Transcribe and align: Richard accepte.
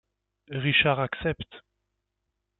Richard 0.49 0.97
accepte. 0.97 1.61